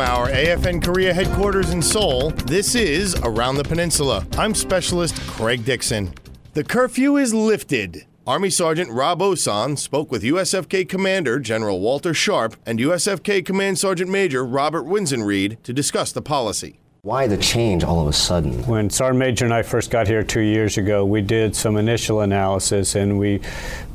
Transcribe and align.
From 0.00 0.08
our 0.08 0.30
AFN 0.30 0.82
Korea 0.82 1.12
headquarters 1.12 1.72
in 1.72 1.82
Seoul, 1.82 2.30
this 2.30 2.74
is 2.74 3.14
Around 3.16 3.56
the 3.56 3.64
Peninsula. 3.64 4.26
I'm 4.38 4.54
Specialist 4.54 5.20
Craig 5.26 5.62
Dixon. 5.66 6.14
The 6.54 6.64
curfew 6.64 7.18
is 7.18 7.34
lifted. 7.34 8.06
Army 8.26 8.48
Sergeant 8.48 8.90
Rob 8.90 9.20
Osan 9.20 9.78
spoke 9.78 10.10
with 10.10 10.22
USFK 10.22 10.88
Commander 10.88 11.38
General 11.38 11.80
Walter 11.80 12.14
Sharp 12.14 12.56
and 12.64 12.78
USFK 12.78 13.44
Command 13.44 13.78
Sergeant 13.78 14.10
Major 14.10 14.42
Robert 14.42 14.86
Winzenried 14.86 15.62
to 15.64 15.74
discuss 15.74 16.12
the 16.12 16.22
policy. 16.22 16.79
Why 17.02 17.28
the 17.28 17.38
change 17.38 17.82
all 17.82 18.02
of 18.02 18.08
a 18.08 18.12
sudden? 18.12 18.62
When 18.66 18.90
Sergeant 18.90 19.18
Major 19.20 19.46
and 19.46 19.54
I 19.54 19.62
first 19.62 19.90
got 19.90 20.06
here 20.06 20.22
two 20.22 20.42
years 20.42 20.76
ago, 20.76 21.02
we 21.06 21.22
did 21.22 21.56
some 21.56 21.78
initial 21.78 22.20
analysis 22.20 22.94
and 22.94 23.18
we 23.18 23.40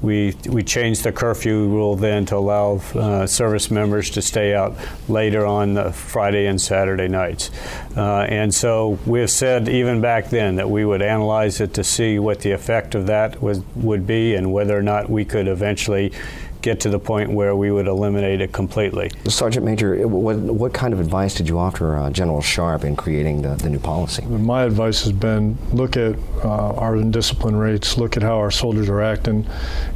we 0.02 0.36
we 0.50 0.64
changed 0.64 1.04
the 1.04 1.12
curfew 1.12 1.68
rule 1.68 1.96
then 1.96 2.26
to 2.26 2.36
allow 2.36 2.78
uh, 2.96 3.28
service 3.28 3.70
members 3.70 4.10
to 4.10 4.24
stay 4.24 4.56
out 4.56 4.76
later 5.08 5.46
on 5.46 5.76
the 5.76 5.92
Friday 5.92 6.48
and 6.48 6.60
Saturday 6.60 7.08
nights. 7.08 7.52
Uh, 7.96 8.22
and 8.22 8.52
so 8.52 8.98
we 9.06 9.20
have 9.20 9.30
said 9.30 9.70
even 9.70 10.02
back 10.02 10.32
then 10.32 10.56
that 10.56 10.68
we 10.68 10.84
would 10.84 11.04
analyze 11.04 11.62
it 11.62 11.76
to 11.76 11.84
see 11.84 12.18
what 12.18 12.40
the 12.40 12.54
effect 12.54 12.96
of 12.96 13.06
that 13.06 13.40
was 13.40 13.62
would 13.76 14.08
be 14.08 14.34
and 14.34 14.52
whether 14.52 14.76
or 14.76 14.82
not 14.82 15.12
we 15.12 15.24
could 15.24 15.48
eventually 15.48 16.12
get 16.66 16.80
to 16.80 16.90
the 16.90 16.98
point 16.98 17.30
where 17.30 17.56
we 17.56 17.70
would 17.70 17.86
eliminate 17.86 18.42
it 18.42 18.52
completely. 18.52 19.12
Sergeant 19.28 19.64
Major, 19.64 20.08
what, 20.08 20.36
what 20.36 20.74
kind 20.74 20.96
of 20.96 21.00
advice 21.00 21.36
did 21.36 21.48
you 21.48 21.60
offer 21.60 21.96
uh, 21.96 22.10
General 22.10 22.42
Sharp 22.42 22.84
in 22.84 22.96
creating 22.96 23.44
the, 23.44 23.56
the 23.56 23.70
new 23.70 23.78
policy? 23.78 24.24
My 24.26 24.64
advice 24.64 25.04
has 25.04 25.12
been 25.12 25.60
look 25.72 25.96
at 25.96 26.16
uh, 26.44 26.74
our 26.74 27.00
discipline 27.04 27.56
rates, 27.56 28.00
look 28.00 28.18
at 28.18 28.24
how 28.24 28.38
our 28.38 28.50
soldiers 28.50 28.90
are 28.90 29.00
acting, 29.00 29.48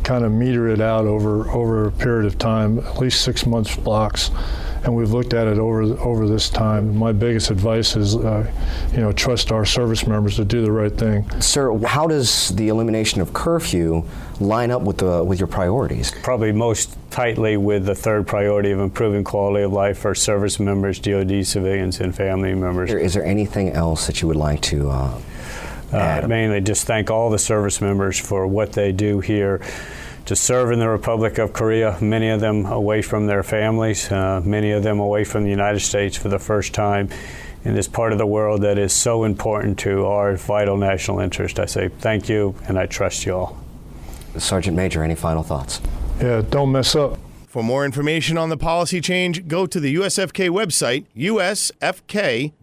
kind 0.03 0.23
of 0.23 0.31
meter 0.31 0.67
it 0.67 0.79
out 0.79 1.05
over, 1.05 1.49
over 1.49 1.87
a 1.87 1.91
period 1.91 2.27
of 2.27 2.37
time, 2.37 2.77
at 2.77 2.99
least 2.99 3.23
six 3.23 3.47
months 3.47 3.75
blocks 3.75 4.29
and 4.83 4.95
we've 4.95 5.11
looked 5.11 5.33
at 5.33 5.47
it 5.47 5.57
over 5.57 5.81
over 5.99 6.27
this 6.27 6.49
time. 6.49 6.95
My 6.95 7.11
biggest 7.11 7.51
advice 7.51 7.95
is, 7.95 8.15
uh, 8.15 8.49
you 8.91 8.97
know, 8.99 9.11
trust 9.11 9.51
our 9.51 9.65
service 9.65 10.07
members 10.07 10.35
to 10.37 10.45
do 10.45 10.61
the 10.61 10.71
right 10.71 10.95
thing. 10.95 11.29
Sir, 11.41 11.77
how 11.79 12.07
does 12.07 12.49
the 12.49 12.69
elimination 12.69 13.21
of 13.21 13.33
curfew 13.33 14.03
line 14.39 14.71
up 14.71 14.81
with 14.81 14.97
the 14.97 15.23
with 15.23 15.39
your 15.39 15.47
priorities? 15.47 16.11
Probably 16.23 16.51
most 16.51 16.97
tightly 17.09 17.57
with 17.57 17.85
the 17.85 17.95
third 17.95 18.27
priority 18.27 18.71
of 18.71 18.79
improving 18.79 19.23
quality 19.23 19.63
of 19.63 19.73
life 19.73 19.99
for 19.99 20.15
service 20.15 20.59
members, 20.59 20.99
DoD 20.99 21.45
civilians, 21.45 21.99
and 21.99 22.15
family 22.15 22.53
members. 22.53 22.91
Is 22.91 23.13
there 23.13 23.25
anything 23.25 23.71
else 23.71 24.07
that 24.07 24.21
you 24.21 24.27
would 24.27 24.37
like 24.37 24.61
to? 24.63 24.89
Uh, 24.89 25.21
uh, 25.91 26.25
mainly, 26.27 26.61
just 26.61 26.85
thank 26.85 27.09
all 27.09 27.31
the 27.31 27.39
service 27.39 27.81
members 27.81 28.19
for 28.19 28.45
what 28.45 28.73
they 28.73 28.91
do 28.91 29.19
here 29.19 29.59
to 30.25 30.35
serve 30.35 30.71
in 30.71 30.79
the 30.79 30.89
Republic 30.89 31.37
of 31.37 31.53
Korea, 31.53 31.97
many 32.01 32.29
of 32.29 32.39
them 32.39 32.65
away 32.65 33.01
from 33.01 33.27
their 33.27 33.43
families, 33.43 34.11
uh, 34.11 34.41
many 34.43 34.71
of 34.71 34.83
them 34.83 34.99
away 34.99 35.23
from 35.23 35.43
the 35.43 35.49
United 35.49 35.79
States 35.79 36.17
for 36.17 36.29
the 36.29 36.39
first 36.39 36.73
time 36.73 37.09
in 37.65 37.73
this 37.73 37.87
part 37.87 38.11
of 38.11 38.17
the 38.17 38.25
world 38.25 38.61
that 38.61 38.77
is 38.77 38.93
so 38.93 39.23
important 39.23 39.77
to 39.79 40.05
our 40.05 40.35
vital 40.35 40.77
national 40.77 41.19
interest. 41.19 41.59
I 41.59 41.65
say 41.65 41.89
thank 41.89 42.29
you 42.29 42.55
and 42.67 42.79
I 42.79 42.85
trust 42.85 43.25
you 43.25 43.35
all. 43.35 43.57
Sergeant 44.37 44.77
Major, 44.77 45.03
any 45.03 45.15
final 45.15 45.43
thoughts? 45.43 45.81
Yeah, 46.21 46.41
don't 46.47 46.71
mess 46.71 46.95
up. 46.95 47.17
For 47.47 47.63
more 47.63 47.83
information 47.83 48.37
on 48.37 48.49
the 48.49 48.57
policy 48.57 49.01
change, 49.01 49.47
go 49.47 49.65
to 49.65 49.79
the 49.79 49.95
USFK 49.95 50.49
website, 50.49 51.05
usfk.mil. 51.17 52.55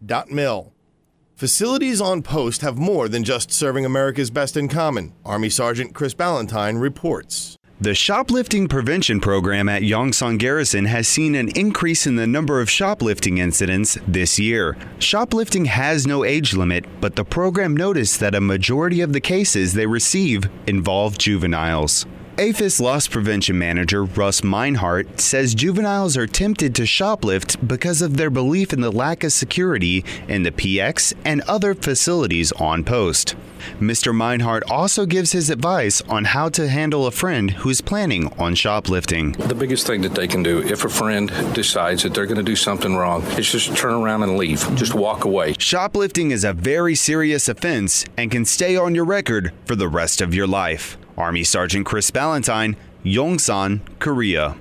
Facilities 1.36 2.00
on 2.00 2.22
post 2.22 2.62
have 2.62 2.78
more 2.78 3.10
than 3.10 3.22
just 3.22 3.52
serving 3.52 3.84
America's 3.84 4.30
best 4.30 4.56
in 4.56 4.68
common. 4.68 5.12
Army 5.22 5.50
Sergeant 5.50 5.92
Chris 5.92 6.14
Ballantyne 6.14 6.78
reports. 6.78 7.58
The 7.78 7.94
shoplifting 7.94 8.68
prevention 8.68 9.20
program 9.20 9.68
at 9.68 9.82
Yongsan 9.82 10.38
Garrison 10.38 10.86
has 10.86 11.06
seen 11.06 11.34
an 11.34 11.50
increase 11.50 12.06
in 12.06 12.16
the 12.16 12.26
number 12.26 12.62
of 12.62 12.70
shoplifting 12.70 13.36
incidents 13.36 13.98
this 14.08 14.38
year. 14.38 14.78
Shoplifting 14.98 15.66
has 15.66 16.06
no 16.06 16.24
age 16.24 16.54
limit, 16.54 16.86
but 17.02 17.16
the 17.16 17.24
program 17.24 17.76
noticed 17.76 18.18
that 18.20 18.34
a 18.34 18.40
majority 18.40 19.02
of 19.02 19.12
the 19.12 19.20
cases 19.20 19.74
they 19.74 19.86
receive 19.86 20.48
involve 20.66 21.18
juveniles. 21.18 22.06
AAFES 22.38 22.82
Loss 22.82 23.08
Prevention 23.08 23.56
Manager 23.58 24.04
Russ 24.04 24.42
Meinhardt 24.42 25.20
says 25.20 25.54
juveniles 25.54 26.18
are 26.18 26.26
tempted 26.26 26.74
to 26.74 26.82
shoplift 26.82 27.66
because 27.66 28.02
of 28.02 28.18
their 28.18 28.28
belief 28.28 28.74
in 28.74 28.82
the 28.82 28.92
lack 28.92 29.24
of 29.24 29.32
security 29.32 30.04
in 30.28 30.42
the 30.42 30.50
PX 30.50 31.14
and 31.24 31.40
other 31.48 31.74
facilities 31.74 32.52
on 32.52 32.84
post. 32.84 33.36
Mr. 33.80 34.14
Meinhardt 34.14 34.70
also 34.70 35.06
gives 35.06 35.32
his 35.32 35.48
advice 35.48 36.02
on 36.10 36.26
how 36.26 36.50
to 36.50 36.68
handle 36.68 37.06
a 37.06 37.10
friend 37.10 37.52
who's 37.52 37.80
planning 37.80 38.30
on 38.38 38.54
shoplifting. 38.54 39.32
The 39.32 39.54
biggest 39.54 39.86
thing 39.86 40.02
that 40.02 40.14
they 40.14 40.28
can 40.28 40.42
do 40.42 40.62
if 40.62 40.84
a 40.84 40.90
friend 40.90 41.30
decides 41.54 42.02
that 42.02 42.12
they're 42.12 42.26
going 42.26 42.36
to 42.36 42.42
do 42.42 42.54
something 42.54 42.96
wrong 42.96 43.22
is 43.38 43.50
just 43.50 43.74
turn 43.74 43.94
around 43.94 44.24
and 44.24 44.36
leave. 44.36 44.60
Just 44.74 44.92
walk 44.92 45.24
away. 45.24 45.54
Shoplifting 45.58 46.32
is 46.32 46.44
a 46.44 46.52
very 46.52 46.96
serious 46.96 47.48
offense 47.48 48.04
and 48.18 48.30
can 48.30 48.44
stay 48.44 48.76
on 48.76 48.94
your 48.94 49.06
record 49.06 49.54
for 49.64 49.74
the 49.74 49.88
rest 49.88 50.20
of 50.20 50.34
your 50.34 50.46
life. 50.46 50.98
Army 51.16 51.44
Sergeant 51.44 51.86
Chris 51.86 52.10
Ballantyne, 52.10 52.76
Yongsan, 53.04 53.80
Korea. 53.98 54.56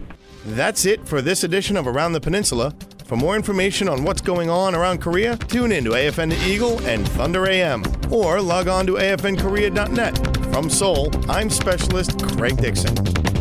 That's 0.46 0.86
it 0.86 1.08
for 1.08 1.22
this 1.22 1.44
edition 1.44 1.76
of 1.76 1.88
Around 1.88 2.14
the 2.14 2.22
Peninsula. 2.22 2.74
For 3.06 3.16
more 3.16 3.36
information 3.36 3.88
on 3.88 4.04
what's 4.04 4.22
going 4.22 4.50
on 4.50 4.74
around 4.74 5.00
Korea, 5.00 5.38
tune 5.38 5.72
in 5.72 5.84
to 5.84 5.92
AFN 5.92 6.34
Eagle 6.48 6.80
and 6.88 7.08
Thunder 7.10 7.48
AM 7.48 7.84
or 8.12 8.42
log 8.42 8.68
on 8.68 8.86
to 8.88 8.94
afnkorea.net. 8.94 10.36
From 10.52 10.70
Seoul, 10.70 11.12
I'm 11.30 11.50
Specialist 11.50 12.20
Craig 12.38 12.58
Dixon. 12.58 13.34